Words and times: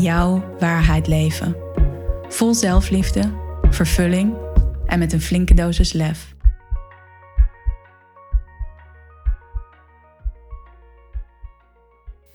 jouw 0.00 0.56
waarheid 0.58 1.06
leven. 1.06 1.56
Vol 2.28 2.54
zelfliefde, 2.54 3.32
vervulling 3.70 4.34
en 4.86 4.98
met 4.98 5.12
een 5.12 5.20
flinke 5.20 5.54
dosis 5.54 5.92
lef. 5.92 6.34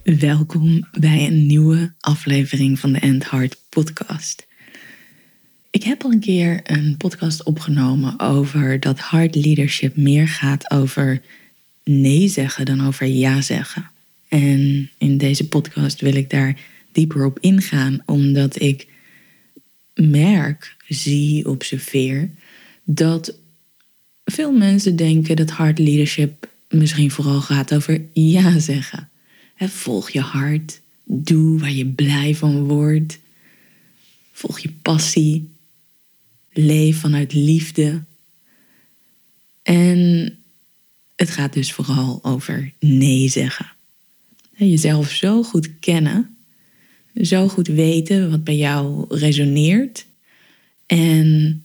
Welkom 0.03 0.87
bij 0.99 1.27
een 1.27 1.45
nieuwe 1.45 1.93
aflevering 1.99 2.79
van 2.79 2.91
de 2.91 2.99
End 2.99 3.29
Heart 3.29 3.57
podcast. 3.69 4.47
Ik 5.69 5.83
heb 5.83 6.03
al 6.03 6.11
een 6.11 6.19
keer 6.19 6.59
een 6.63 6.97
podcast 6.97 7.43
opgenomen 7.43 8.19
over 8.19 8.79
dat 8.79 8.99
hard 8.99 9.35
leadership 9.35 9.95
meer 9.95 10.27
gaat 10.27 10.71
over 10.71 11.21
nee 11.83 12.27
zeggen 12.27 12.65
dan 12.65 12.87
over 12.87 13.05
ja 13.05 13.41
zeggen. 13.41 13.89
En 14.27 14.89
in 14.97 15.17
deze 15.17 15.47
podcast 15.47 16.01
wil 16.01 16.15
ik 16.15 16.29
daar 16.29 16.57
dieper 16.91 17.25
op 17.25 17.39
ingaan, 17.39 18.01
omdat 18.05 18.61
ik 18.61 18.87
merk, 19.93 20.75
zie, 20.87 21.47
observeer 21.49 22.29
dat 22.83 23.35
veel 24.25 24.51
mensen 24.51 24.95
denken 24.95 25.35
dat 25.35 25.49
hard 25.49 25.79
leadership 25.79 26.49
misschien 26.69 27.11
vooral 27.11 27.41
gaat 27.41 27.73
over 27.73 28.01
ja 28.13 28.59
zeggen. 28.59 29.09
volg 29.57 30.09
je 30.09 30.19
hart, 30.19 30.81
doe 31.03 31.59
waar 31.59 31.71
je 31.71 31.85
blij 31.85 32.35
van 32.35 32.63
wordt, 32.63 33.19
volg 34.31 34.59
je 34.59 34.69
passie, 34.81 35.49
leef 36.53 36.99
vanuit 36.99 37.33
liefde. 37.33 38.03
En 39.63 40.33
het 41.15 41.29
gaat 41.29 41.53
dus 41.53 41.71
vooral 41.71 42.19
over 42.23 42.73
nee 42.79 43.29
zeggen. 43.29 43.71
Jezelf 44.55 45.11
zo 45.11 45.43
goed 45.43 45.79
kennen 45.79 46.35
zo 47.15 47.47
goed 47.47 47.67
weten 47.67 48.29
wat 48.29 48.43
bij 48.43 48.57
jou 48.57 49.05
resoneert. 49.09 50.05
En 50.85 51.63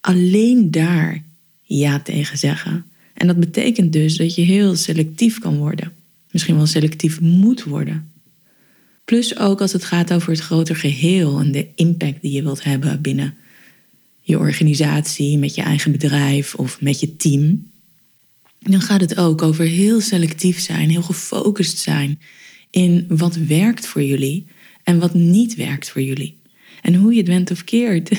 alleen 0.00 0.70
daar 0.70 1.22
ja 1.62 2.00
tegen 2.00 2.38
zeggen. 2.38 2.84
En 3.14 3.26
dat 3.26 3.40
betekent 3.40 3.92
dus 3.92 4.16
dat 4.16 4.34
je 4.34 4.42
heel 4.42 4.76
selectief 4.76 5.38
kan 5.38 5.56
worden. 5.56 5.92
Misschien 6.30 6.56
wel 6.56 6.66
selectief 6.66 7.20
moet 7.20 7.64
worden. 7.64 8.10
Plus 9.04 9.38
ook 9.38 9.60
als 9.60 9.72
het 9.72 9.84
gaat 9.84 10.12
over 10.12 10.30
het 10.30 10.40
groter 10.40 10.76
geheel 10.76 11.40
en 11.40 11.52
de 11.52 11.66
impact 11.74 12.22
die 12.22 12.32
je 12.32 12.42
wilt 12.42 12.64
hebben 12.64 13.00
binnen 13.00 13.34
je 14.20 14.38
organisatie, 14.38 15.38
met 15.38 15.54
je 15.54 15.62
eigen 15.62 15.92
bedrijf 15.92 16.54
of 16.54 16.80
met 16.80 17.00
je 17.00 17.16
team. 17.16 17.70
Dan 18.58 18.80
gaat 18.80 19.00
het 19.00 19.16
ook 19.16 19.42
over 19.42 19.64
heel 19.64 20.00
selectief 20.00 20.60
zijn, 20.60 20.90
heel 20.90 21.02
gefocust 21.02 21.78
zijn 21.78 22.20
in 22.70 23.04
wat 23.08 23.36
werkt 23.36 23.86
voor 23.86 24.02
jullie 24.02 24.46
en 24.88 24.98
wat 24.98 25.14
niet 25.14 25.54
werkt 25.54 25.90
voor 25.90 26.02
jullie. 26.02 26.38
En 26.82 26.94
hoe 26.94 27.12
je 27.12 27.18
het 27.18 27.28
went 27.28 27.50
of 27.50 27.64
keert. 27.64 28.10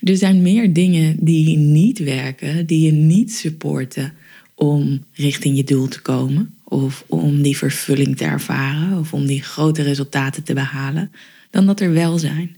Er 0.00 0.16
zijn 0.16 0.42
meer 0.42 0.72
dingen 0.72 1.16
die 1.24 1.56
niet 1.56 1.98
werken, 1.98 2.66
die 2.66 2.84
je 2.84 2.92
niet 2.92 3.32
supporten 3.32 4.12
om 4.54 5.04
richting 5.12 5.56
je 5.56 5.64
doel 5.64 5.88
te 5.88 6.00
komen. 6.00 6.54
Of 6.64 7.04
om 7.06 7.42
die 7.42 7.56
vervulling 7.56 8.16
te 8.16 8.24
ervaren. 8.24 8.98
Of 8.98 9.12
om 9.12 9.26
die 9.26 9.42
grote 9.42 9.82
resultaten 9.82 10.42
te 10.42 10.54
behalen. 10.54 11.12
Dan 11.50 11.66
dat 11.66 11.80
er 11.80 11.92
wel 11.92 12.18
zijn. 12.18 12.56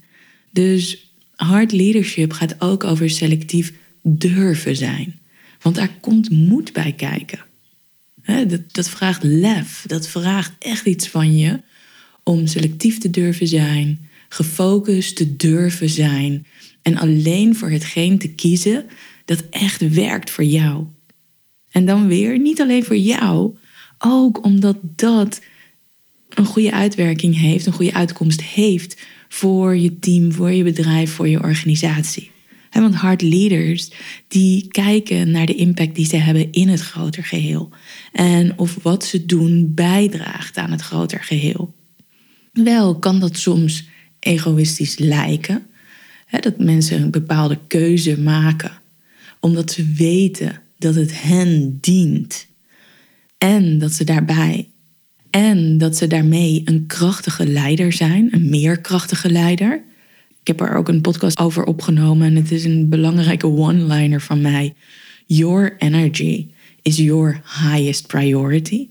Dus 0.50 1.12
hard 1.34 1.72
leadership 1.72 2.32
gaat 2.32 2.60
ook 2.60 2.84
over 2.84 3.10
selectief 3.10 3.72
durven 4.02 4.76
zijn. 4.76 5.18
Want 5.60 5.74
daar 5.74 5.96
komt 6.00 6.30
moed 6.30 6.72
bij 6.72 6.92
kijken. 6.92 7.44
Dat, 8.24 8.72
dat 8.72 8.88
vraagt 8.88 9.22
lef. 9.22 9.84
Dat 9.86 10.08
vraagt 10.08 10.52
echt 10.58 10.86
iets 10.86 11.08
van 11.08 11.36
je 11.36 11.60
om 12.22 12.46
selectief 12.46 12.98
te 12.98 13.10
durven 13.10 13.46
zijn, 13.46 14.08
gefocust 14.28 15.16
te 15.16 15.36
durven 15.36 15.88
zijn 15.88 16.46
en 16.82 16.96
alleen 16.96 17.56
voor 17.56 17.70
hetgeen 17.70 18.18
te 18.18 18.28
kiezen 18.28 18.84
dat 19.24 19.44
echt 19.50 19.94
werkt 19.94 20.30
voor 20.30 20.44
jou. 20.44 20.86
En 21.70 21.86
dan 21.86 22.06
weer, 22.06 22.38
niet 22.38 22.60
alleen 22.60 22.84
voor 22.84 22.96
jou, 22.96 23.56
ook 23.98 24.44
omdat 24.44 24.78
dat 24.82 25.40
een 26.28 26.44
goede 26.44 26.72
uitwerking 26.72 27.38
heeft, 27.38 27.66
een 27.66 27.72
goede 27.72 27.94
uitkomst 27.94 28.42
heeft 28.42 29.02
voor 29.28 29.76
je 29.76 29.98
team, 29.98 30.32
voor 30.32 30.52
je 30.52 30.62
bedrijf, 30.62 31.12
voor 31.12 31.28
je 31.28 31.42
organisatie. 31.42 32.30
Want 32.70 32.94
hard 32.94 33.22
leaders 33.22 33.90
die 34.28 34.68
kijken 34.68 35.30
naar 35.30 35.46
de 35.46 35.54
impact 35.54 35.94
die 35.94 36.06
ze 36.06 36.16
hebben 36.16 36.52
in 36.52 36.68
het 36.68 36.80
groter 36.80 37.24
geheel. 37.24 37.70
En 38.12 38.58
of 38.58 38.78
wat 38.82 39.04
ze 39.04 39.26
doen 39.26 39.72
bijdraagt 39.74 40.56
aan 40.56 40.70
het 40.70 40.80
groter 40.80 41.22
geheel. 41.22 41.74
Wel 42.52 42.98
kan 42.98 43.20
dat 43.20 43.36
soms 43.36 43.84
egoïstisch 44.18 44.98
lijken. 44.98 45.66
Hè, 46.26 46.38
dat 46.38 46.58
mensen 46.58 47.02
een 47.02 47.10
bepaalde 47.10 47.58
keuze 47.66 48.20
maken 48.20 48.80
omdat 49.40 49.72
ze 49.72 49.92
weten 49.96 50.60
dat 50.78 50.94
het 50.94 51.22
hen 51.22 51.78
dient. 51.80 52.46
En 53.38 53.78
dat 53.78 53.92
ze 53.92 54.04
daarbij 54.04 54.68
en 55.30 55.78
dat 55.78 55.96
ze 55.96 56.06
daarmee 56.06 56.62
een 56.64 56.86
krachtige 56.86 57.46
leider 57.46 57.92
zijn, 57.92 58.28
een 58.34 58.50
meer 58.50 58.80
krachtige 58.80 59.30
leider. 59.30 59.82
Ik 60.40 60.46
heb 60.46 60.60
er 60.60 60.74
ook 60.74 60.88
een 60.88 61.00
podcast 61.00 61.38
over 61.38 61.64
opgenomen 61.64 62.26
en 62.26 62.36
het 62.36 62.52
is 62.52 62.64
een 62.64 62.88
belangrijke 62.88 63.46
one-liner 63.46 64.20
van 64.20 64.40
mij. 64.40 64.74
Your 65.26 65.76
energy 65.78 66.50
is 66.82 66.96
your 66.96 67.42
highest 67.62 68.06
priority. 68.06 68.88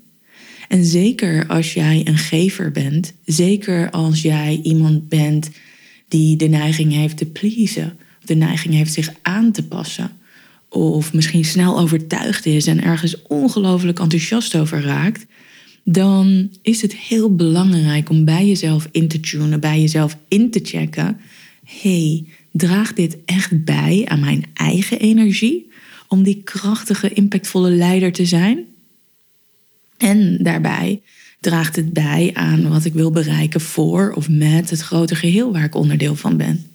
En 0.72 0.86
zeker 0.86 1.48
als 1.48 1.74
jij 1.74 2.02
een 2.04 2.18
gever 2.18 2.72
bent, 2.72 3.14
zeker 3.26 3.90
als 3.90 4.22
jij 4.22 4.59
iemand 4.64 5.09
bent 5.09 5.50
die 6.08 6.36
de 6.36 6.48
neiging 6.48 6.94
heeft 6.94 7.18
te 7.18 7.26
pleasen, 7.26 7.98
de 8.26 8.36
neiging 8.36 8.74
heeft 8.74 8.94
zich 8.94 9.10
aan 9.22 9.52
te 9.52 9.64
passen, 9.64 10.12
of 10.70 11.14
misschien 11.14 11.46
snel 11.46 11.80
overtuigd 11.80 12.46
is 12.46 12.68
en 12.68 12.84
ergens 12.84 13.22
ongelooflijk 13.22 14.00
enthousiast 14.00 14.56
over 14.56 14.81
raakt, 14.81 15.26
dan 15.84 16.52
is 16.62 16.81
het 16.81 16.96
heel 16.96 17.36
belangrijk 17.36 18.10
om 18.10 18.26
bij 18.26 18.48
jezelf 18.48 18.88
in 18.92 19.08
te 19.08 19.20
tunen, 19.20 19.60
bij 19.60 19.81
jezelf 19.81 20.18
in 20.28 20.52
te 20.52 20.60
checken. 20.64 21.20
hey, 21.64 22.26
draagt 22.52 22.96
dit 22.96 23.18
echt 23.26 23.64
bij 23.64 24.02
aan 24.06 24.20
mijn 24.20 24.46
eigen 24.54 25.00
energie 25.00 25.72
om 26.08 26.24
die 26.24 26.42
krachtige, 26.44 27.14
impactvolle 27.14 27.70
leider 27.70 28.12
te 28.12 28.26
zijn? 28.26 28.71
En 30.01 30.38
daarbij 30.39 31.01
draagt 31.39 31.75
het 31.75 31.94
bij 31.94 32.31
aan 32.34 32.69
wat 32.69 32.85
ik 32.85 32.94
wil 32.94 33.12
bereiken 33.12 33.62
voor 33.62 34.13
of 34.16 34.29
met 34.29 34.69
het 34.69 34.81
grote 34.81 35.16
geheel 35.16 35.51
waar 35.51 35.63
ik 35.63 35.75
onderdeel 35.75 36.16
van 36.16 36.38
ben. 36.38 36.66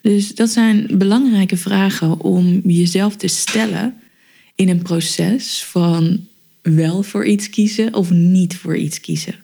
Dus 0.00 0.34
dat 0.34 0.50
zijn 0.50 0.86
belangrijke 0.92 1.56
vragen 1.56 2.20
om 2.20 2.60
jezelf 2.64 3.16
te 3.16 3.28
stellen 3.28 3.94
in 4.54 4.68
een 4.68 4.82
proces 4.82 5.64
van 5.64 6.20
wel 6.62 7.02
voor 7.02 7.26
iets 7.26 7.50
kiezen 7.50 7.94
of 7.94 8.10
niet 8.10 8.56
voor 8.56 8.76
iets 8.76 9.00
kiezen. 9.00 9.34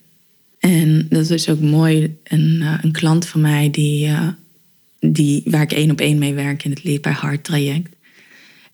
En 0.58 1.06
dat 1.08 1.30
is 1.30 1.48
ook 1.48 1.60
mooi. 1.60 2.16
Een, 2.24 2.58
uh, 2.60 2.78
een 2.82 2.92
klant 2.92 3.26
van 3.26 3.40
mij 3.40 3.70
die, 3.70 4.06
uh, 4.06 4.28
die, 5.00 5.42
waar 5.44 5.62
ik 5.62 5.72
één 5.72 5.90
op 5.90 6.00
één 6.00 6.18
mee 6.18 6.34
werk 6.34 6.64
in 6.64 6.70
het 6.70 6.84
Lead 6.84 7.02
by 7.02 7.12
Heart 7.20 7.44
traject. 7.44 7.94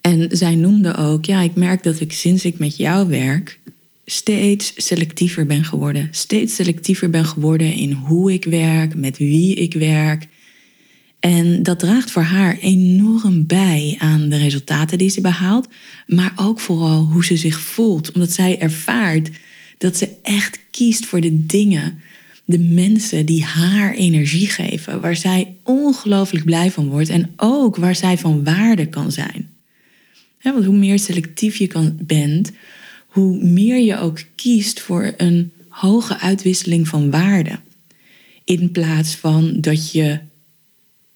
En 0.00 0.28
zij 0.30 0.54
noemde 0.54 0.96
ook, 0.96 1.24
ja, 1.24 1.40
ik 1.40 1.54
merk 1.54 1.82
dat 1.82 2.00
ik 2.00 2.12
sinds 2.12 2.44
ik 2.44 2.58
met 2.58 2.76
jou 2.76 3.08
werk, 3.08 3.58
steeds 4.04 4.72
selectiever 4.76 5.46
ben 5.46 5.64
geworden. 5.64 6.08
Steeds 6.10 6.54
selectiever 6.54 7.10
ben 7.10 7.24
geworden 7.24 7.72
in 7.72 7.92
hoe 7.92 8.32
ik 8.32 8.44
werk, 8.44 8.94
met 8.94 9.18
wie 9.18 9.54
ik 9.54 9.74
werk. 9.74 10.26
En 11.20 11.62
dat 11.62 11.78
draagt 11.78 12.10
voor 12.10 12.22
haar 12.22 12.58
enorm 12.58 13.46
bij 13.46 13.96
aan 13.98 14.28
de 14.28 14.36
resultaten 14.36 14.98
die 14.98 15.10
ze 15.10 15.20
behaalt, 15.20 15.68
maar 16.06 16.32
ook 16.36 16.60
vooral 16.60 17.04
hoe 17.04 17.24
ze 17.24 17.36
zich 17.36 17.60
voelt, 17.60 18.12
omdat 18.12 18.30
zij 18.30 18.58
ervaart 18.58 19.30
dat 19.78 19.96
ze 19.96 20.08
echt 20.22 20.58
kiest 20.70 21.06
voor 21.06 21.20
de 21.20 21.46
dingen, 21.46 22.00
de 22.44 22.58
mensen 22.58 23.26
die 23.26 23.44
haar 23.44 23.94
energie 23.94 24.46
geven, 24.46 25.00
waar 25.00 25.16
zij 25.16 25.56
ongelooflijk 25.64 26.44
blij 26.44 26.70
van 26.70 26.88
wordt 26.88 27.08
en 27.08 27.32
ook 27.36 27.76
waar 27.76 27.96
zij 27.96 28.18
van 28.18 28.44
waarde 28.44 28.86
kan 28.86 29.12
zijn. 29.12 29.50
want 30.42 30.64
hoe 30.64 30.76
meer 30.76 30.98
selectief 30.98 31.56
je 31.56 31.66
kan, 31.66 31.96
bent, 32.00 32.52
hoe 33.12 33.42
meer 33.42 33.78
je 33.78 33.98
ook 33.98 34.22
kiest 34.34 34.80
voor 34.80 35.14
een 35.16 35.52
hoge 35.68 36.18
uitwisseling 36.18 36.88
van 36.88 37.10
waarde. 37.10 37.58
In 38.44 38.70
plaats 38.70 39.14
van 39.14 39.60
dat 39.60 39.92
je 39.92 40.18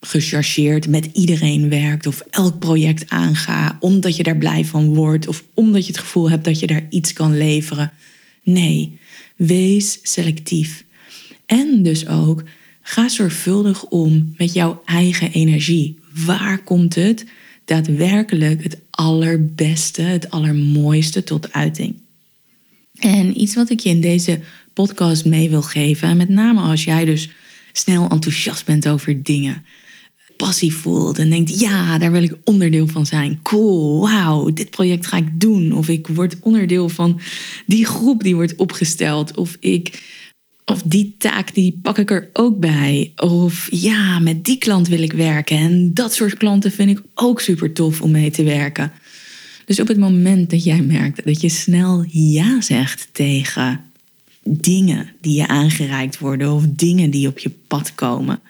gechargeerd 0.00 0.88
met 0.88 1.08
iedereen 1.12 1.69
werkt 1.69 2.06
of 2.06 2.20
elk 2.31 2.58
project 2.58 3.10
aangaat 3.10 3.76
omdat 3.81 4.16
je 4.16 4.22
daar 4.22 4.37
blij 4.37 4.64
van 4.64 4.94
wordt 4.94 5.28
of 5.28 5.44
omdat 5.54 5.87
je 5.87 5.93
het 5.93 6.00
gevoel 6.00 6.31
hebt 6.31 6.44
dat 6.44 6.60
je 6.60 6.66
daar 6.66 6.87
iets 6.90 7.12
kan 7.12 7.37
leveren. 7.37 7.93
Nee, 8.42 8.99
wees 9.37 9.99
selectief. 10.02 10.84
En 11.46 11.82
dus 11.82 12.08
ook 12.08 12.42
ga 12.82 13.08
zorgvuldig 13.08 13.84
om 13.84 14.34
met 14.37 14.52
jouw 14.52 14.82
eigen 14.84 15.32
energie. 15.32 15.99
Waar 16.25 16.62
komt 16.62 16.94
het 16.94 17.25
daadwerkelijk 17.66 18.62
het 18.62 18.78
allerbeste, 18.90 20.02
het 20.02 20.30
allermooiste 20.30 21.24
tot 21.24 21.52
uiting? 21.52 21.94
En 22.98 23.40
iets 23.40 23.54
wat 23.54 23.70
ik 23.70 23.80
je 23.80 23.88
in 23.88 24.00
deze 24.00 24.40
podcast 24.72 25.24
mee 25.24 25.50
wil 25.50 25.62
geven, 25.62 26.08
en 26.08 26.16
met 26.16 26.28
name 26.28 26.60
als 26.60 26.84
jij 26.84 27.04
dus 27.04 27.28
snel 27.72 28.08
enthousiast 28.08 28.64
bent 28.64 28.88
over 28.88 29.22
dingen, 29.22 29.64
passie 30.36 30.74
voelt 30.74 31.18
en 31.18 31.30
denkt: 31.30 31.60
ja, 31.60 31.98
daar 31.98 32.12
wil 32.12 32.22
ik 32.22 32.36
onderdeel 32.44 32.86
van 32.86 33.06
zijn. 33.06 33.38
Cool, 33.42 34.00
wauw, 34.00 34.52
dit 34.52 34.70
project 34.70 35.06
ga 35.06 35.16
ik 35.16 35.40
doen. 35.40 35.72
Of 35.72 35.88
ik 35.88 36.06
word 36.06 36.36
onderdeel 36.40 36.88
van 36.88 37.20
die 37.66 37.86
groep 37.86 38.22
die 38.22 38.34
wordt 38.34 38.54
opgesteld. 38.54 39.36
Of 39.36 39.56
ik. 39.60 40.14
Of 40.72 40.82
die 40.84 41.14
taak, 41.18 41.54
die 41.54 41.78
pak 41.82 41.98
ik 41.98 42.10
er 42.10 42.30
ook 42.32 42.58
bij. 42.58 43.12
Of 43.16 43.68
ja, 43.70 44.18
met 44.18 44.44
die 44.44 44.58
klant 44.58 44.88
wil 44.88 45.02
ik 45.02 45.12
werken. 45.12 45.56
En 45.56 45.94
dat 45.94 46.14
soort 46.14 46.36
klanten 46.36 46.72
vind 46.72 46.90
ik 46.90 47.02
ook 47.14 47.40
super 47.40 47.72
tof 47.72 48.00
om 48.00 48.10
mee 48.10 48.30
te 48.30 48.42
werken. 48.42 48.92
Dus 49.64 49.80
op 49.80 49.88
het 49.88 49.98
moment 49.98 50.50
dat 50.50 50.64
jij 50.64 50.82
merkt 50.82 51.24
dat 51.24 51.40
je 51.40 51.48
snel 51.48 52.04
ja 52.08 52.60
zegt 52.60 53.08
tegen 53.12 53.80
dingen 54.42 55.10
die 55.20 55.36
je 55.36 55.46
aangereikt 55.46 56.18
worden 56.18 56.52
of 56.52 56.64
dingen 56.66 57.10
die 57.10 57.28
op 57.28 57.38
je 57.38 57.50
pad 57.66 57.94
komen, 57.94 58.40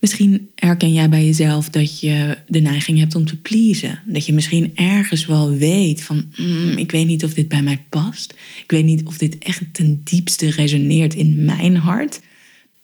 Misschien 0.00 0.50
herken 0.54 0.92
jij 0.92 1.08
bij 1.08 1.24
jezelf 1.24 1.68
dat 1.68 2.00
je 2.00 2.38
de 2.48 2.60
neiging 2.60 2.98
hebt 2.98 3.14
om 3.14 3.26
te 3.26 3.36
pleasen. 3.36 4.02
Dat 4.06 4.26
je 4.26 4.32
misschien 4.32 4.72
ergens 4.74 5.26
wel 5.26 5.50
weet 5.50 6.02
van, 6.02 6.32
mm, 6.36 6.70
ik 6.76 6.90
weet 6.90 7.06
niet 7.06 7.24
of 7.24 7.34
dit 7.34 7.48
bij 7.48 7.62
mij 7.62 7.84
past. 7.88 8.34
Ik 8.62 8.70
weet 8.70 8.84
niet 8.84 9.04
of 9.04 9.18
dit 9.18 9.38
echt 9.38 9.62
ten 9.72 10.00
diepste 10.04 10.50
resoneert 10.50 11.14
in 11.14 11.44
mijn 11.44 11.76
hart. 11.76 12.20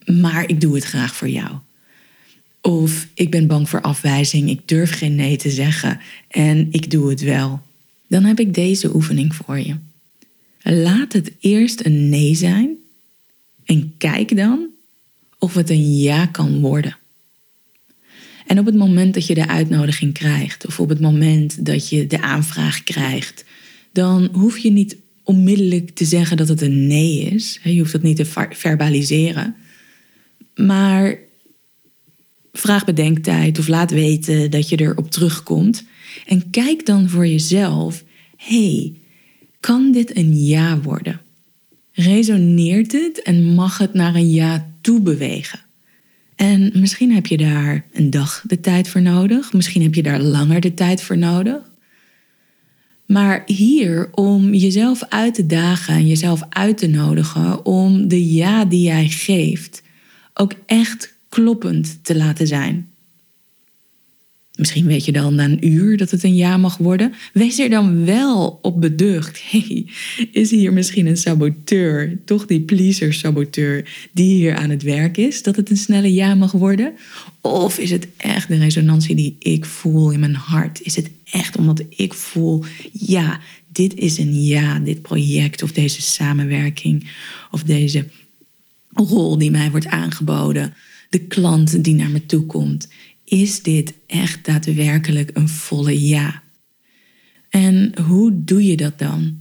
Maar 0.06 0.48
ik 0.48 0.60
doe 0.60 0.74
het 0.74 0.84
graag 0.84 1.16
voor 1.16 1.28
jou. 1.28 1.50
Of 2.60 3.06
ik 3.14 3.30
ben 3.30 3.46
bang 3.46 3.69
voor 3.69 3.80
afwijzing, 3.80 4.50
ik 4.50 4.69
durf 4.69 4.90
geen 4.98 5.14
nee 5.14 5.36
te 5.36 5.50
zeggen 5.50 6.00
en 6.28 6.69
ik 6.70 6.90
doe 6.90 7.10
het 7.10 7.20
wel. 7.20 7.60
Dan 8.06 8.24
heb 8.24 8.40
ik 8.40 8.54
deze 8.54 8.94
oefening 8.94 9.34
voor 9.34 9.58
je. 9.58 9.76
Laat 10.62 11.12
het 11.12 11.32
eerst 11.40 11.84
een 11.84 12.08
nee 12.08 12.34
zijn 12.34 12.76
en 13.64 13.94
kijk 13.98 14.36
dan 14.36 14.66
of 15.38 15.54
het 15.54 15.70
een 15.70 15.96
ja 15.96 16.26
kan 16.26 16.60
worden. 16.60 16.96
En 18.46 18.58
op 18.58 18.66
het 18.66 18.75
moment 18.75 19.14
dat 19.14 19.26
je 19.26 19.34
de 19.34 19.48
uitnodiging 19.48 20.12
krijgt, 20.12 20.66
of 20.66 20.81
op 20.81 20.88
het 20.88 21.00
moment 21.00 21.66
dat 21.66 21.88
je 21.88 22.06
de 22.06 22.20
aanvraag 22.20 22.82
krijgt, 22.82 23.44
dan 23.93 24.28
hoef 24.32 24.58
je 24.58 24.70
niet 24.70 24.96
onmiddellijk 25.22 25.90
te 25.90 26.04
zeggen 26.04 26.37
dat 26.37 26.48
het 26.48 26.60
een 26.60 26.87
nee 26.87 27.20
is. 27.20 27.60
Je 27.62 27.78
hoeft 27.78 27.93
dat 27.93 28.02
niet 28.02 28.16
te 28.16 28.46
verbaliseren. 28.50 29.56
Maar 30.54 31.19
vraag 32.52 32.84
bedenktijd 32.84 33.58
of 33.58 33.69
laat 33.69 33.90
weten 33.90 34.50
dat 34.50 34.69
je 34.69 34.81
erop 34.81 35.10
terugkomt. 35.10 35.84
En 36.26 36.50
kijk 36.50 36.87
dan 36.87 37.08
voor 37.08 37.26
jezelf: 37.26 38.04
hey, 38.37 38.94
kan 39.60 39.93
dit 39.93 40.16
een 40.16 40.44
ja 40.44 40.81
worden? 40.81 41.20
Resoneert 41.93 42.93
het 42.93 43.22
en 43.22 43.54
mag 43.54 43.78
het 43.78 43.94
naar 43.94 44.14
een 44.14 44.31
ja 44.31 44.72
toe 44.81 45.00
bewegen? 45.00 45.65
En 46.36 46.70
misschien 46.74 47.12
heb 47.12 47.26
je 47.26 47.36
daar 47.36 47.84
een 47.92 48.10
dag 48.10 48.44
de 48.46 48.60
tijd 48.60 48.88
voor 48.88 49.02
nodig. 49.02 49.52
Misschien 49.52 49.82
heb 49.82 49.94
je 49.94 50.02
daar 50.02 50.20
langer 50.20 50.60
de 50.60 50.74
tijd 50.74 51.02
voor 51.02 51.18
nodig. 51.18 51.74
Maar 53.06 53.42
hier 53.46 54.08
om 54.12 54.54
jezelf 54.54 55.02
uit 55.08 55.34
te 55.34 55.46
dagen 55.46 55.94
en 55.94 56.06
jezelf 56.06 56.42
uit 56.48 56.78
te 56.78 56.86
nodigen 56.86 57.64
om 57.64 58.08
de 58.08 58.32
ja 58.32 58.64
die 58.64 58.82
jij 58.82 59.08
geeft 59.08 59.82
ook 60.34 60.52
echt 60.66 61.16
kloppend 61.28 61.98
te 62.02 62.16
laten 62.16 62.46
zijn. 62.46 62.88
Misschien 64.56 64.87
weet 64.87 65.05
je 65.05 65.12
dan 65.12 65.35
na 65.35 65.44
een 65.44 65.67
uur 65.67 65.97
dat 65.97 66.11
het 66.11 66.23
een 66.23 66.35
ja 66.35 66.56
mag 66.56 66.76
worden. 66.76 67.12
Wees 67.32 67.58
er 67.58 67.70
dan 67.70 68.05
wel 68.05 68.58
op 68.62 68.81
beducht. 68.81 69.43
Hey, 69.50 69.87
is 70.32 70.50
hier 70.50 70.73
misschien 70.73 71.06
een 71.06 71.17
saboteur, 71.17 72.19
toch 72.25 72.47
die 72.47 72.61
pleaser-saboteur, 72.61 74.08
die 74.12 74.35
hier 74.35 74.56
aan 74.56 74.70
het 74.70 74.82
werk 74.82 75.17
is, 75.17 75.43
dat 75.43 75.56
het 75.56 75.70
een 75.70 75.76
snelle 75.76 76.12
ja 76.12 76.35
mag 76.35 76.53
worden? 76.53 76.93
Of 77.41 77.79
is 77.79 77.91
het 77.91 78.08
echt 78.17 78.49
de 78.49 78.56
resonantie 78.56 79.14
die 79.14 79.37
ik 79.38 79.64
voel 79.64 80.11
in 80.11 80.20
mijn 80.20 80.35
hart? 80.35 80.81
Is 80.82 80.97
het 80.97 81.11
echt 81.31 81.56
omdat 81.56 81.82
ik 81.88 82.14
voel, 82.14 82.64
ja, 82.93 83.41
dit 83.73 83.94
is 83.94 84.19
een 84.19 84.44
ja, 84.44 84.79
dit 84.79 85.03
project 85.03 85.62
of 85.62 85.73
deze 85.73 86.03
samenwerking 86.03 87.11
of 87.50 87.62
deze 87.62 88.06
rol 88.93 89.38
die 89.38 89.50
mij 89.50 89.70
wordt 89.70 89.87
aangeboden, 89.87 90.75
de 91.11 91.20
klant 91.20 91.85
die 91.85 91.94
naar 91.94 92.11
me 92.11 92.26
toe 92.26 92.47
komt 92.47 92.88
is 93.26 93.62
dit 93.62 93.93
echt 94.06 94.44
daadwerkelijk 94.44 95.31
een 95.34 95.49
volle 95.49 96.06
ja? 96.06 96.43
En 97.50 97.93
hoe 98.06 98.44
doe 98.44 98.67
je 98.67 98.76
dat 98.76 98.99
dan? 98.99 99.37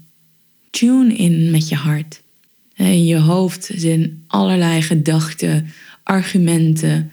Tune 0.70 1.14
in 1.16 1.52
met 1.52 1.70
je 1.70 1.76
hart. 1.76 2.22
In 2.76 3.06
je 3.06 3.18
hoofd 3.18 3.72
zijn 3.76 4.24
allerlei 4.28 4.82
gedachten, 4.82 5.68
argumenten. 6.04 7.12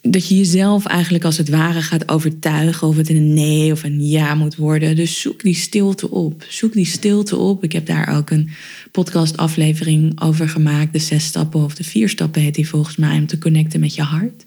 Dat 0.00 0.28
je 0.28 0.36
jezelf 0.36 0.86
eigenlijk 0.86 1.24
als 1.24 1.36
het 1.36 1.48
ware 1.48 1.82
gaat 1.82 2.08
overtuigen 2.08 2.88
of 2.88 2.96
het 2.96 3.08
een 3.08 3.34
nee 3.34 3.72
of 3.72 3.82
een 3.82 4.06
ja 4.06 4.34
moet 4.34 4.56
worden. 4.56 4.96
Dus 4.96 5.20
zoek 5.20 5.42
die 5.42 5.54
stilte 5.54 6.10
op. 6.10 6.44
Zoek 6.48 6.72
die 6.72 6.86
stilte 6.86 7.36
op. 7.36 7.64
Ik 7.64 7.72
heb 7.72 7.86
daar 7.86 8.16
ook 8.16 8.30
een 8.30 8.50
podcastaflevering 8.90 10.20
over 10.20 10.48
gemaakt. 10.48 10.92
De 10.92 10.98
zes 10.98 11.24
stappen 11.24 11.64
of 11.64 11.74
de 11.74 11.84
vier 11.84 12.08
stappen 12.08 12.42
heet 12.42 12.54
die 12.54 12.68
volgens 12.68 12.96
mij 12.96 13.18
om 13.18 13.26
te 13.26 13.38
connecten 13.38 13.80
met 13.80 13.94
je 13.94 14.02
hart. 14.02 14.46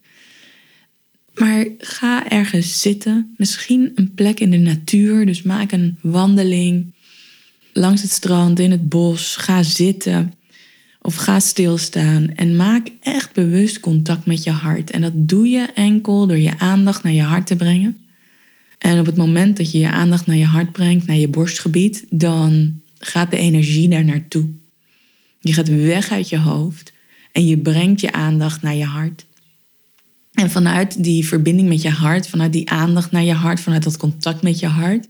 Maar 1.42 1.66
ga 1.78 2.30
ergens 2.30 2.82
zitten, 2.82 3.34
misschien 3.38 3.92
een 3.96 4.14
plek 4.14 4.40
in 4.40 4.52
de 4.52 4.58
natuur. 4.58 5.26
Dus 5.26 5.42
maak 5.42 5.72
een 5.72 5.98
wandeling 6.02 6.94
langs 7.74 8.02
het 8.02 8.12
strand, 8.12 8.60
in 8.60 8.72
het 8.72 8.90
bos. 8.90 9.36
Ga 9.36 9.64
zitten 9.64 10.34
of 11.02 11.16
ga 11.16 11.40
stilstaan 11.40 12.36
en 12.36 12.56
maak 12.56 12.88
echt 13.00 13.34
bewust 13.34 13.80
contact 13.80 14.26
met 14.26 14.44
je 14.44 14.52
hart. 14.52 14.92
En 14.92 15.02
dat 15.02 15.14
doe 15.16 15.48
je 15.50 15.68
enkel 15.76 16.28
door 16.28 16.38
je 16.38 16.58
aandacht 16.60 17.04
naar 17.04 17.14
je 17.14 17.22
hart 17.22 17.48
te 17.48 17.56
brengen. 17.56 17.98
En 18.78 19.00
op 19.00 19.06
het 19.06 19.18
moment 19.18 19.58
dat 19.58 19.72
je 19.72 19.80
je 19.80 19.90
aandacht 19.90 20.26
naar 20.26 20.38
je 20.38 20.46
hart 20.46 20.72
brengt, 20.72 21.08
naar 21.08 21.18
je 21.18 21.28
borstgebied, 21.28 22.06
dan 22.10 22.82
gaat 23.00 23.32
de 23.32 23.38
energie 23.38 23.90
daar 23.90 24.06
naartoe. 24.06 24.50
Je 25.40 25.54
gaat 25.54 25.68
weg 25.68 26.12
uit 26.12 26.30
je 26.30 26.40
hoofd 26.40 26.94
en 27.32 27.46
je 27.46 27.58
brengt 27.58 28.02
je 28.02 28.12
aandacht 28.12 28.62
naar 28.62 28.76
je 28.76 28.86
hart. 28.86 29.26
En 30.32 30.52
vanuit 30.52 31.04
die 31.04 31.28
verbinding 31.28 31.68
met 31.68 31.82
je 31.82 31.90
hart, 31.90 32.28
vanuit 32.28 32.54
die 32.54 32.70
aandacht 32.70 33.12
naar 33.12 33.24
je 33.24 33.34
hart, 33.34 33.60
vanuit 33.60 33.84
dat 33.84 33.98
contact 33.98 34.42
met 34.42 34.60
je 34.60 34.68
hart. 34.68 35.08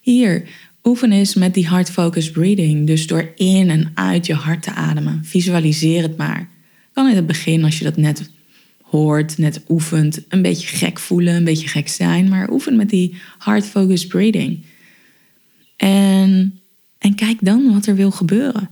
Hier, 0.00 0.48
oefen 0.84 1.12
eens 1.12 1.34
met 1.34 1.54
die 1.54 1.68
heart 1.68 1.90
focus 1.90 2.30
breathing. 2.30 2.86
Dus 2.86 3.06
door 3.06 3.32
in 3.36 3.70
en 3.70 3.90
uit 3.94 4.26
je 4.26 4.34
hart 4.34 4.62
te 4.62 4.74
ademen. 4.74 5.20
Visualiseer 5.24 6.02
het 6.02 6.16
maar. 6.16 6.48
Kan 6.92 7.08
in 7.08 7.16
het 7.16 7.26
begin, 7.26 7.64
als 7.64 7.78
je 7.78 7.84
dat 7.84 7.96
net 7.96 8.30
hoort, 8.82 9.38
net 9.38 9.60
oefent, 9.68 10.20
een 10.28 10.42
beetje 10.42 10.68
gek 10.68 10.98
voelen, 10.98 11.34
een 11.34 11.44
beetje 11.44 11.68
gek 11.68 11.88
zijn. 11.88 12.28
Maar 12.28 12.50
oefen 12.50 12.76
met 12.76 12.90
die 12.90 13.16
heart 13.38 13.64
focus 13.64 14.06
breathing. 14.06 14.64
En, 15.76 16.60
en 16.98 17.14
kijk 17.14 17.38
dan 17.40 17.72
wat 17.72 17.86
er 17.86 17.94
wil 17.94 18.10
gebeuren. 18.10 18.70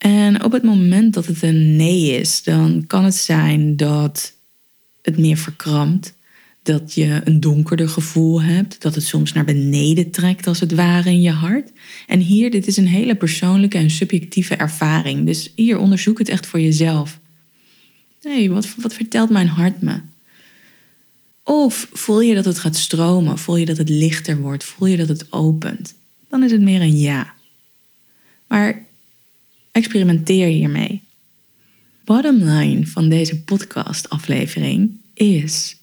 En 0.00 0.44
op 0.44 0.52
het 0.52 0.62
moment 0.62 1.14
dat 1.14 1.26
het 1.26 1.42
een 1.42 1.76
nee 1.76 2.20
is, 2.20 2.42
dan 2.42 2.84
kan 2.86 3.04
het 3.04 3.14
zijn 3.14 3.76
dat 3.76 4.32
het 5.02 5.18
meer 5.18 5.36
verkrampt. 5.36 6.14
Dat 6.62 6.94
je 6.94 7.20
een 7.24 7.40
donkerder 7.40 7.88
gevoel 7.88 8.42
hebt. 8.42 8.82
Dat 8.82 8.94
het 8.94 9.04
soms 9.04 9.32
naar 9.32 9.44
beneden 9.44 10.10
trekt 10.10 10.46
als 10.46 10.60
het 10.60 10.72
ware 10.74 11.10
in 11.10 11.20
je 11.20 11.30
hart. 11.30 11.70
En 12.06 12.20
hier, 12.20 12.50
dit 12.50 12.66
is 12.66 12.76
een 12.76 12.86
hele 12.86 13.14
persoonlijke 13.14 13.78
en 13.78 13.90
subjectieve 13.90 14.54
ervaring. 14.54 15.26
Dus 15.26 15.52
hier 15.54 15.78
onderzoek 15.78 16.18
het 16.18 16.28
echt 16.28 16.46
voor 16.46 16.60
jezelf. 16.60 17.18
Nee, 18.22 18.50
wat, 18.50 18.74
wat 18.76 18.94
vertelt 18.94 19.30
mijn 19.30 19.48
hart 19.48 19.80
me? 19.80 20.00
Of 21.44 21.88
voel 21.92 22.20
je 22.20 22.34
dat 22.34 22.44
het 22.44 22.58
gaat 22.58 22.76
stromen? 22.76 23.38
Voel 23.38 23.56
je 23.56 23.66
dat 23.66 23.76
het 23.76 23.88
lichter 23.88 24.40
wordt? 24.40 24.64
Voel 24.64 24.88
je 24.88 24.96
dat 24.96 25.08
het 25.08 25.32
opent? 25.32 25.94
Dan 26.28 26.42
is 26.42 26.50
het 26.50 26.60
meer 26.60 26.80
een 26.80 26.98
ja. 26.98 27.32
Maar 28.46 28.88
experimenteer 29.72 30.46
hiermee. 30.46 31.02
Bottom 32.04 32.36
line 32.42 32.86
van 32.86 33.08
deze 33.08 33.42
podcastaflevering 33.42 34.90
is: 35.14 35.76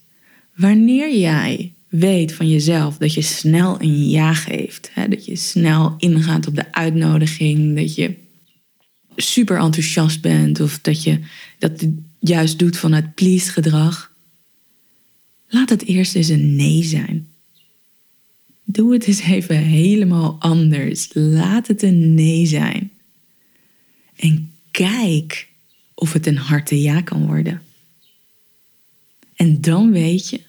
wanneer 0.55 1.17
jij 1.17 1.73
weet 1.89 2.33
van 2.33 2.49
jezelf 2.49 2.97
dat 2.97 3.13
je 3.13 3.21
snel 3.21 3.81
een 3.81 4.09
ja 4.09 4.33
geeft, 4.33 4.89
hè, 4.93 5.07
dat 5.07 5.25
je 5.25 5.35
snel 5.35 5.95
ingaat 5.97 6.47
op 6.47 6.55
de 6.55 6.73
uitnodiging, 6.73 7.75
dat 7.75 7.95
je 7.95 8.15
super 9.15 9.57
enthousiast 9.59 10.21
bent 10.21 10.59
of 10.59 10.79
dat 10.79 11.03
je 11.03 11.19
dat 11.59 11.87
juist 12.19 12.59
doet 12.59 12.77
vanuit 12.77 13.15
please 13.15 13.51
gedrag. 13.51 14.15
Laat 15.49 15.69
het 15.69 15.85
eerst 15.85 16.15
eens 16.15 16.27
een 16.27 16.55
nee 16.55 16.83
zijn. 16.83 17.27
Doe 18.63 18.93
het 18.93 19.07
eens 19.07 19.21
even 19.21 19.57
helemaal 19.57 20.35
anders. 20.39 21.09
Laat 21.13 21.67
het 21.67 21.83
een 21.83 22.13
nee 22.13 22.45
zijn. 22.45 22.91
En 24.17 24.53
kijk 24.71 25.47
of 25.93 26.13
het 26.13 26.27
een 26.27 26.37
harte 26.37 26.81
ja 26.81 27.01
kan 27.01 27.27
worden. 27.27 27.61
En 29.35 29.61
dan 29.61 29.91
weet 29.91 30.29
je 30.29 30.41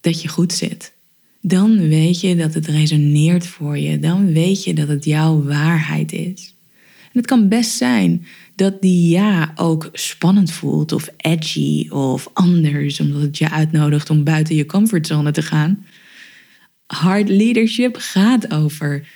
dat 0.00 0.22
je 0.22 0.28
goed 0.28 0.52
zit. 0.52 0.92
Dan 1.40 1.88
weet 1.88 2.20
je 2.20 2.36
dat 2.36 2.54
het 2.54 2.66
resoneert 2.66 3.46
voor 3.46 3.78
je. 3.78 3.98
Dan 3.98 4.32
weet 4.32 4.64
je 4.64 4.74
dat 4.74 4.88
het 4.88 5.04
jouw 5.04 5.42
waarheid 5.42 6.12
is. 6.12 6.54
En 7.02 7.20
het 7.20 7.26
kan 7.26 7.48
best 7.48 7.70
zijn 7.70 8.26
dat 8.54 8.80
die 8.80 9.08
ja 9.08 9.52
ook 9.54 9.88
spannend 9.92 10.50
voelt 10.50 10.92
of 10.92 11.08
edgy 11.16 11.88
of 11.88 12.30
anders, 12.32 13.00
omdat 13.00 13.20
het 13.20 13.38
je 13.38 13.50
uitnodigt 13.50 14.10
om 14.10 14.24
buiten 14.24 14.54
je 14.54 14.66
comfortzone 14.66 15.30
te 15.30 15.42
gaan. 15.42 15.86
Hard 16.86 17.28
leadership 17.28 17.96
gaat 17.98 18.52
over 18.52 19.06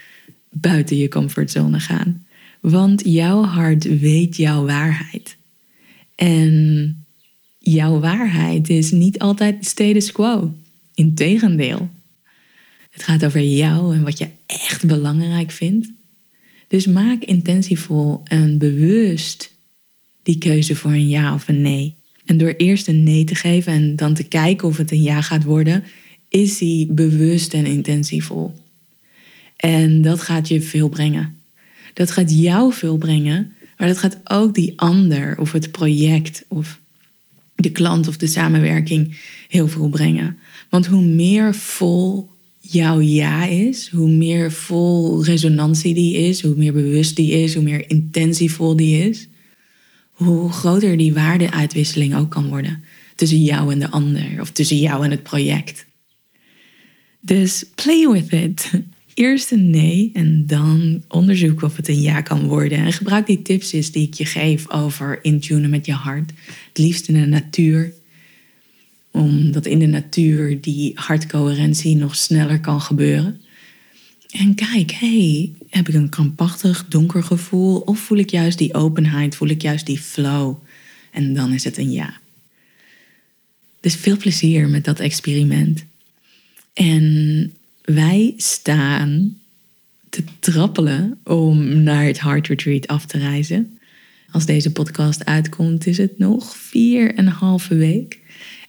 buiten 0.51 0.97
je 0.97 1.09
comfortzone 1.09 1.81
gaan. 1.81 2.27
Want 2.61 3.03
jouw 3.05 3.43
hart 3.43 3.99
weet 4.01 4.37
jouw 4.37 4.65
waarheid. 4.65 5.37
En 6.15 7.07
jouw 7.59 8.01
waarheid 8.01 8.69
is 8.69 8.91
niet 8.91 9.19
altijd 9.19 9.67
status 9.67 10.13
quo. 10.13 10.55
Integendeel. 10.95 11.91
Het 12.91 13.03
gaat 13.03 13.25
over 13.25 13.43
jou 13.43 13.95
en 13.95 14.03
wat 14.03 14.19
je 14.19 14.29
echt 14.47 14.87
belangrijk 14.87 15.51
vindt. 15.51 15.89
Dus 16.69 16.87
maak 16.87 17.23
intentievol 17.23 18.21
en 18.25 18.59
bewust 18.59 19.53
die 20.23 20.39
keuze 20.39 20.77
voor 20.77 20.91
een 20.91 21.09
ja 21.09 21.35
of 21.35 21.49
een 21.49 21.63
nee. 21.63 21.95
En 22.25 22.39
door 22.39 22.55
eerst 22.57 22.89
een 22.89 23.03
nee 23.03 23.25
te 23.25 23.35
geven 23.35 23.73
en 23.73 23.97
dan 23.97 24.15
te 24.15 24.25
kijken 24.25 24.69
of 24.69 24.77
het 24.77 24.91
een 24.91 25.03
ja 25.03 25.21
gaat 25.21 25.45
worden, 25.45 25.85
is 26.29 26.59
die 26.59 26.87
bewust 26.87 27.55
en 27.55 27.67
intentievol. 27.67 28.55
En 29.57 30.03
dat 30.03 30.21
gaat 30.21 30.49
je 30.49 30.61
veel 30.61 30.89
brengen. 30.89 31.38
Dat 31.99 32.11
gaat 32.11 32.31
jou 32.31 32.73
veel 32.73 32.97
brengen, 32.97 33.53
maar 33.77 33.89
dat 33.89 33.99
gaat 33.99 34.21
ook 34.25 34.55
die 34.55 34.73
ander 34.77 35.39
of 35.39 35.53
het 35.53 35.71
project 35.71 36.45
of 36.49 36.81
de 37.55 37.71
klant 37.71 38.09
of 38.09 38.17
de 38.17 38.27
samenwerking 38.27 39.17
heel 39.49 39.69
veel 39.69 39.89
brengen. 39.89 40.39
Want 40.69 40.87
hoe 40.87 41.05
meer 41.05 41.55
vol 41.55 42.31
jouw 42.61 43.01
ja 43.01 43.45
is, 43.45 43.89
hoe 43.89 44.11
meer 44.11 44.53
vol 44.53 45.25
resonantie 45.25 45.95
die 45.95 46.17
is, 46.17 46.43
hoe 46.43 46.55
meer 46.57 46.73
bewust 46.73 47.17
die 47.17 47.33
is, 47.33 47.55
hoe 47.55 47.63
meer 47.63 47.91
intentievol 47.91 48.77
die 48.77 49.09
is, 49.09 49.29
hoe 50.11 50.53
groter 50.53 50.97
die 50.97 51.15
waardeuitwisseling 51.15 52.17
ook 52.17 52.31
kan 52.31 52.49
worden 52.49 52.85
tussen 53.15 53.43
jou 53.43 53.73
en 53.73 53.79
de 53.79 53.91
ander 53.91 54.41
of 54.41 54.51
tussen 54.51 54.79
jou 54.79 55.05
en 55.05 55.11
het 55.11 55.23
project. 55.23 55.87
Dus 57.21 57.65
play 57.75 58.09
with 58.09 58.33
it. 58.33 58.71
Eerst 59.19 59.51
een 59.51 59.71
nee 59.71 60.11
en 60.13 60.47
dan 60.47 61.03
onderzoek 61.09 61.63
of 61.63 61.77
het 61.77 61.89
een 61.89 62.01
ja 62.01 62.21
kan 62.21 62.47
worden. 62.47 62.79
En 62.79 62.93
gebruik 62.93 63.27
die 63.27 63.43
tips 63.43 63.71
die 63.71 64.07
ik 64.07 64.15
je 64.15 64.25
geef 64.25 64.71
over 64.71 65.19
intunen 65.23 65.71
met 65.71 65.87
je 65.87 65.93
hart. 65.93 66.33
Het 66.69 66.79
liefst 66.79 67.09
in 67.09 67.15
de 67.15 67.27
natuur 67.27 67.93
omdat 69.11 69.67
in 69.67 69.79
de 69.79 69.87
natuur 69.87 70.61
die 70.61 70.93
hartcoherentie 70.95 71.97
nog 71.97 72.17
sneller 72.17 72.61
kan 72.61 72.81
gebeuren. 72.81 73.41
En 74.31 74.55
kijk, 74.55 74.91
hey, 74.91 75.53
heb 75.71 75.89
ik 75.89 75.95
een 75.95 76.09
krampachtig 76.09 76.87
donker 76.89 77.23
gevoel 77.23 77.79
of 77.79 77.99
voel 77.99 78.19
ik 78.19 78.31
juist 78.31 78.59
die 78.59 78.75
openheid, 78.75 79.37
voel 79.37 79.49
ik 79.49 79.63
juist 79.63 79.87
die 79.87 79.99
flow? 79.99 80.57
En 81.11 81.35
dan 81.35 81.53
is 81.53 81.65
het 81.65 81.79
een 81.79 81.93
ja. 81.93 82.21
Dus 83.81 83.95
veel 83.95 84.17
plezier 84.17 84.69
met 84.69 84.85
dat 84.85 85.01
experiment. 85.01 85.85
En 86.73 87.53
wij 87.95 88.35
staan 88.37 89.39
te 90.11 90.25
trappelen 90.39 91.19
om 91.25 91.83
naar 91.83 92.05
het 92.05 92.21
Heart 92.21 92.47
Retreat 92.47 92.87
af 92.87 93.07
te 93.07 93.19
reizen. 93.19 93.79
Als 94.31 94.47
deze 94.47 94.73
podcast 94.73 95.25
uitkomt, 95.25 95.87
is 95.87 95.99
het 95.99 96.19
nog 96.19 96.57
vier 96.57 97.15
en 97.15 97.27
een 97.27 97.33
halve 97.33 97.75
week. 97.75 98.19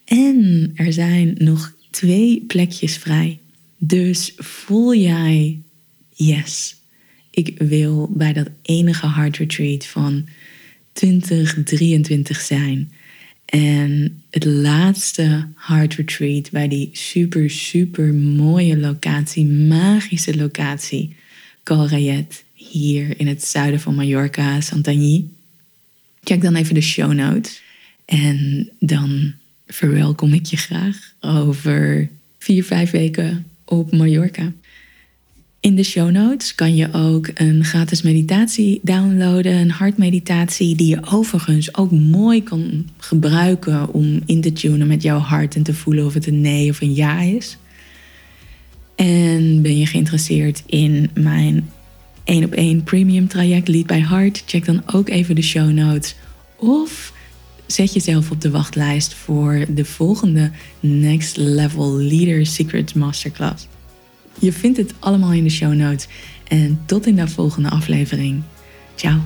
En 0.05 0.71
er 0.75 0.93
zijn 0.93 1.35
nog 1.37 1.73
twee 1.89 2.43
plekjes 2.47 2.97
vrij. 2.97 3.39
Dus 3.77 4.33
voel 4.37 4.95
jij, 4.95 5.59
yes, 6.15 6.75
ik 7.29 7.57
wil 7.57 8.09
bij 8.13 8.33
dat 8.33 8.49
enige 8.61 9.05
hard 9.05 9.37
retreat 9.37 9.85
van 9.85 10.27
2023 10.93 12.41
zijn. 12.41 12.91
En 13.49 14.21
het 14.29 14.45
laatste 14.45 15.47
hard 15.55 15.95
retreat 15.95 16.51
bij 16.51 16.67
die 16.67 16.89
super, 16.91 17.49
super 17.49 18.13
mooie 18.13 18.77
locatie, 18.77 19.45
magische 19.45 20.35
locatie, 20.35 21.15
Calrayet, 21.63 22.43
hier 22.53 23.19
in 23.19 23.27
het 23.27 23.43
zuiden 23.43 23.79
van 23.79 23.95
Mallorca, 23.95 24.61
Santagny. 24.61 25.25
Check 26.23 26.41
dan 26.41 26.55
even 26.55 26.73
de 26.73 26.81
show 26.81 27.13
notes. 27.13 27.61
En 28.05 28.69
dan 28.79 29.33
verwelkom 29.67 30.33
ik 30.33 30.45
je 30.45 30.57
graag 30.57 31.13
over 31.19 32.09
vier, 32.39 32.63
vijf 32.63 32.91
weken 32.91 33.45
op 33.65 33.91
Mallorca. 33.91 34.53
In 35.69 35.75
de 35.75 35.83
show 35.83 36.11
notes 36.11 36.55
kan 36.55 36.75
je 36.75 36.93
ook 36.93 37.29
een 37.33 37.63
gratis 37.63 38.01
meditatie 38.01 38.79
downloaden, 38.83 39.53
een 39.53 39.71
hartmeditatie 39.71 40.75
die 40.75 40.87
je 40.87 41.05
overigens 41.11 41.75
ook 41.75 41.91
mooi 41.91 42.43
kan 42.43 42.87
gebruiken 42.97 43.93
om 43.93 44.21
in 44.25 44.41
te 44.41 44.51
tunen 44.51 44.87
met 44.87 45.01
jouw 45.01 45.17
hart 45.17 45.55
en 45.55 45.63
te 45.63 45.73
voelen 45.73 46.05
of 46.05 46.13
het 46.13 46.27
een 46.27 46.41
nee 46.41 46.69
of 46.69 46.81
een 46.81 46.93
ja 46.93 47.21
is. 47.21 47.57
En 48.95 49.61
ben 49.61 49.77
je 49.77 49.85
geïnteresseerd 49.85 50.63
in 50.65 51.09
mijn 51.13 51.69
1 52.23 52.43
op 52.43 52.53
1 52.53 52.83
premium 52.83 53.27
traject 53.27 53.67
Lead 53.67 53.87
by 53.87 53.99
Heart? 53.99 54.43
Check 54.45 54.65
dan 54.65 54.81
ook 54.85 55.09
even 55.09 55.35
de 55.35 55.41
show 55.41 55.71
notes. 55.71 56.15
Of 56.55 57.13
zet 57.65 57.93
jezelf 57.93 58.31
op 58.31 58.41
de 58.41 58.49
wachtlijst 58.49 59.13
voor 59.13 59.65
de 59.69 59.85
volgende 59.85 60.51
Next 60.79 61.37
Level 61.37 61.97
Leader 61.97 62.45
Secrets 62.45 62.93
Masterclass. 62.93 63.67
Je 64.39 64.53
vindt 64.53 64.77
het 64.77 64.93
allemaal 64.99 65.31
in 65.31 65.43
de 65.43 65.49
show 65.49 65.73
notes. 65.73 66.07
En 66.47 66.79
tot 66.85 67.05
in 67.05 67.15
de 67.15 67.27
volgende 67.27 67.69
aflevering. 67.69 68.41
Ciao. 68.95 69.19